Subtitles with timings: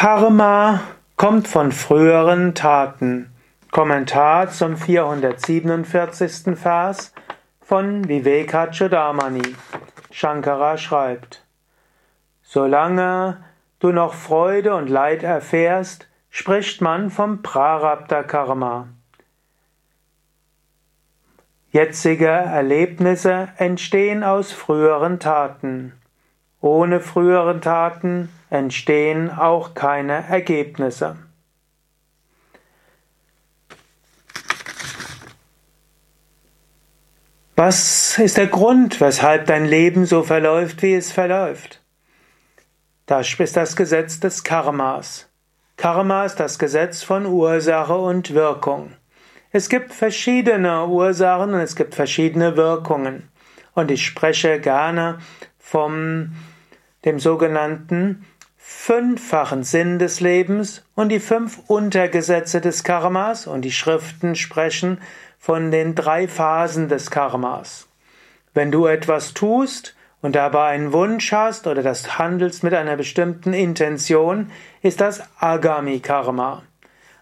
[0.00, 0.80] Karma
[1.16, 3.34] kommt von früheren Taten.
[3.70, 6.58] Kommentar zum 447.
[6.58, 7.12] Vers
[7.60, 9.54] von Vivekachudamani.
[10.10, 11.44] Shankara schreibt:
[12.40, 13.44] Solange
[13.78, 18.88] du noch Freude und Leid erfährst, spricht man vom Prarabdha Karma.
[21.72, 25.99] Jetzige Erlebnisse entstehen aus früheren Taten.
[26.60, 31.16] Ohne frühere Taten entstehen auch keine Ergebnisse.
[37.56, 41.82] Was ist der Grund, weshalb dein Leben so verläuft, wie es verläuft?
[43.04, 45.28] Das ist das Gesetz des Karmas.
[45.76, 48.92] Karma ist das Gesetz von Ursache und Wirkung.
[49.50, 53.28] Es gibt verschiedene Ursachen und es gibt verschiedene Wirkungen.
[53.74, 55.18] Und ich spreche gerne
[55.70, 56.32] vom
[57.04, 64.34] dem sogenannten fünffachen Sinn des Lebens und die fünf Untergesetze des Karmas und die Schriften
[64.34, 64.98] sprechen
[65.38, 67.86] von den drei Phasen des Karmas.
[68.52, 73.52] Wenn du etwas tust und dabei einen Wunsch hast oder das handelst mit einer bestimmten
[73.52, 74.50] Intention,
[74.82, 76.64] ist das Agami Karma.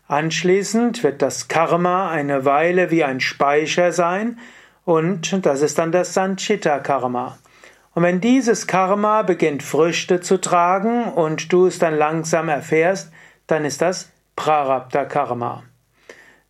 [0.06, 4.38] Anschließend wird das Karma eine Weile wie ein Speicher sein
[4.86, 7.36] und das ist dann das Sanchita Karma.
[7.98, 13.10] Und wenn dieses Karma beginnt Früchte zu tragen und du es dann langsam erfährst,
[13.48, 15.64] dann ist das Prarabdha Karma.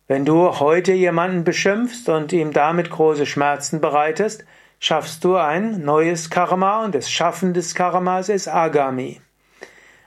[0.07, 4.45] Wenn du heute jemanden beschimpfst und ihm damit große Schmerzen bereitest,
[4.79, 9.19] schaffst du ein neues Karma und das Schaffen des Karmas ist Agami.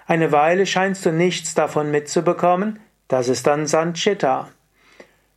[0.06, 4.50] Eine Weile scheinst du nichts davon mitzubekommen, das ist dann Sanchita.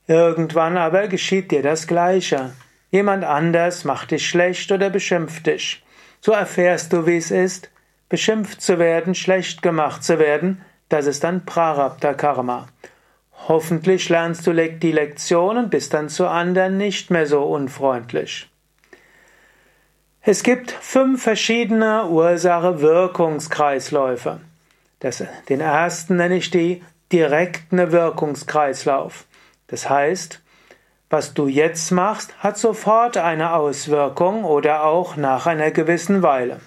[0.06, 2.54] Irgendwann aber geschieht dir das Gleiche.
[2.92, 5.82] Jemand anders macht dich schlecht oder beschimpft dich.
[6.26, 7.70] So erfährst du, wie es ist,
[8.10, 12.66] beschimpft zu werden, schlecht gemacht zu werden, das ist dann Prarabdha Karma.
[13.48, 18.50] Hoffentlich lernst du die Lektion und bist dann zu anderen nicht mehr so unfreundlich.
[20.24, 24.40] Es gibt fünf verschiedene Ursache-Wirkungskreisläufe.
[25.50, 29.26] den ersten nenne ich die direkten Wirkungskreislauf.
[29.68, 30.42] Das heißt,
[31.10, 36.60] was du jetzt machst, hat sofort eine Auswirkung oder auch nach einer gewissen Weile.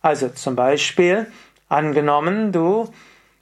[0.00, 1.26] Also zum Beispiel,
[1.68, 2.88] angenommen, du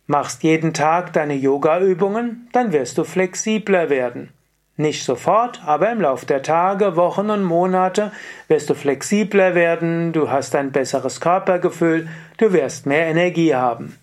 [0.07, 4.33] machst jeden Tag deine Yoga-Übungen, dann wirst du flexibler werden.
[4.77, 8.13] Nicht sofort, aber im Laufe der Tage, Wochen und Monate
[8.49, 12.09] wirst du flexibler werden, du hast ein besseres Körpergefühl,
[12.39, 13.99] du wirst mehr Energie haben.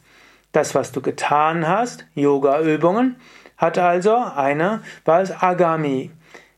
[0.52, 3.16] Das, was du getan hast, Yoga-Übungen,
[3.58, 6.12] hat also eine, war es Agami.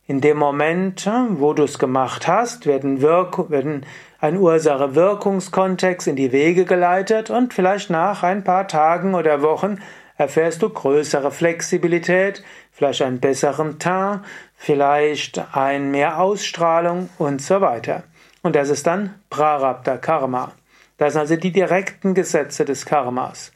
[0.10, 3.86] In dem Moment, wo du es gemacht hast, werden, Wirk werden
[4.20, 9.78] ein Ursache-Wirkungskontext in die Wege geleitet und vielleicht nach ein paar Tagen oder Wochen
[10.18, 14.22] erfährst du größere Flexibilität, vielleicht einen besseren Teint,
[14.56, 18.02] vielleicht ein mehr Ausstrahlung und so weiter.
[18.42, 20.54] Und das ist dann Prarabdha Karma.
[20.98, 23.52] Das sind also die direkten Gesetze des Karmas.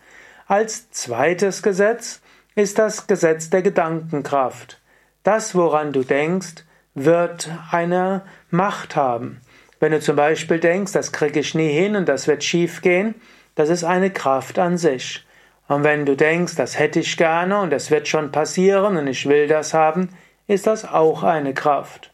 [0.46, 2.22] Als zweites Gesetz
[2.53, 4.83] ist das Gesetz der Gedankenkraft.
[5.23, 9.41] Das, woran du denkst, wird eine Macht haben.
[9.79, 13.16] Wenn du zum Beispiel denkst, das kriege ich nie hin und das wird schief gehen,
[13.56, 15.25] das ist eine Kraft an sich.
[15.67, 19.28] Und wenn du denkst, das hätte ich gerne und das wird schon passieren und ich
[19.28, 20.09] will das haben,
[20.47, 22.11] ist das auch eine Kraft.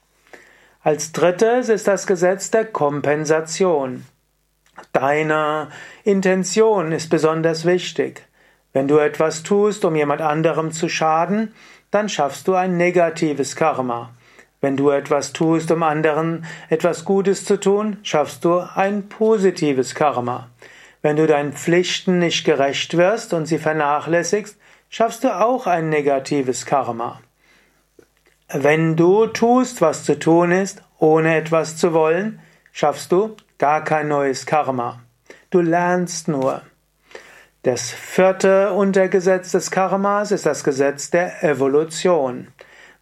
[0.82, 4.06] Als drittes ist das Gesetz der Kompensation.
[4.94, 5.70] Deine
[6.04, 8.26] Intention ist besonders wichtig.
[8.72, 11.54] Wenn du etwas tust, um jemand anderem zu schaden,
[11.92, 14.12] dann schaffst du ein negatives Karma.
[14.62, 20.50] Wenn du etwas tust, um anderen etwas Gutes zu tun, schaffst du ein positives Karma.
[21.02, 24.58] Wenn du deinen Pflichten nicht gerecht wirst und sie vernachlässigst,
[24.90, 27.22] schaffst du auch ein negatives Karma.
[28.50, 32.40] Wenn du tust, was zu tun ist, ohne etwas zu wollen,
[32.74, 35.02] schaffst du gar kein neues Karma.
[35.52, 36.64] Du lernst nur.
[37.64, 42.48] Das vierte Untergesetz des Karmas ist das Gesetz der Evolution.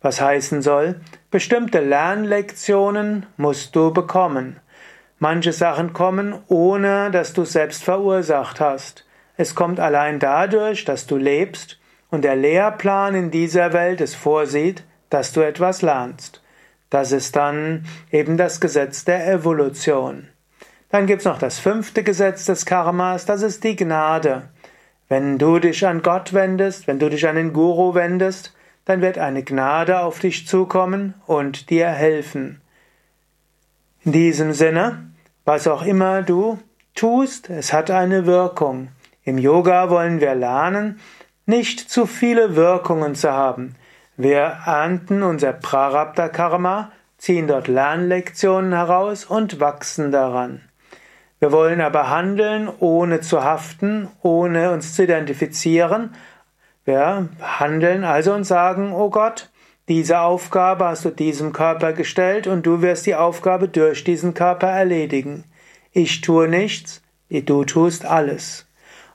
[0.01, 0.99] Was heißen soll,
[1.29, 4.59] bestimmte Lernlektionen musst du bekommen.
[5.19, 9.05] Manche Sachen kommen, ohne dass du selbst verursacht hast.
[9.35, 11.77] Es kommt allein dadurch, dass du lebst
[12.09, 16.41] und der Lehrplan in dieser Welt es vorsieht, dass du etwas lernst.
[16.89, 20.29] Das ist dann eben das Gesetz der Evolution.
[20.89, 24.49] Dann gibt's noch das fünfte Gesetz des Karmas, das ist die Gnade.
[25.09, 28.53] Wenn du dich an Gott wendest, wenn du dich an den Guru wendest,
[28.85, 32.61] dann wird eine Gnade auf dich zukommen und dir helfen.
[34.05, 35.09] In diesem Sinne,
[35.43, 36.57] was auch immer du
[36.95, 38.89] tust, es hat eine Wirkung.
[39.23, 41.01] Im Yoga wollen wir lernen,
[41.45, 43.75] nicht zu viele Wirkungen zu haben.
[44.15, 50.66] Wir ernten unser Prarabdha Karma, ziehen dort Lernlektionen heraus und wachsen daran.
[51.39, 56.15] Wir wollen aber handeln, ohne zu haften, ohne uns zu identifizieren.
[56.83, 59.49] Wir handeln also und sagen, oh Gott,
[59.87, 64.67] diese Aufgabe hast du diesem Körper gestellt und du wirst die Aufgabe durch diesen Körper
[64.67, 65.43] erledigen.
[65.91, 68.67] Ich tue nichts, du tust alles.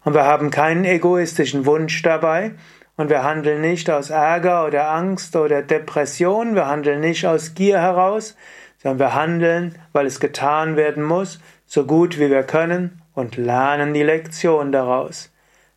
[0.05, 2.53] Und wir haben keinen egoistischen Wunsch dabei
[2.97, 7.81] und wir handeln nicht aus Ärger oder Angst oder Depression, wir handeln nicht aus Gier
[7.81, 8.37] heraus,
[8.83, 13.95] sondern wir handeln, weil es getan werden muss, so gut wie wir können und lernen
[13.95, 15.31] die Lektion daraus.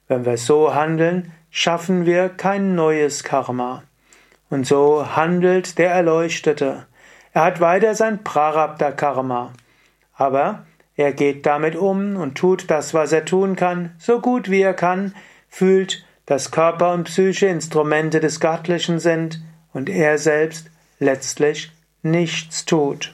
[0.08, 3.84] Wenn wir so handeln, schaffen wir kein neues Karma.
[4.50, 6.86] Und so handelt der Erleuchtete.
[7.34, 9.54] Er hat weiter sein Prarabdha Karma.
[10.14, 10.66] Aber
[10.96, 14.74] er geht damit um und tut das, was er tun kann, so gut wie er
[14.74, 15.14] kann,
[15.50, 19.42] fühlt, dass Körper und Psyche Instrumente des Göttlichen sind
[19.74, 21.72] und er selbst letztlich
[22.06, 23.12] nichts tut.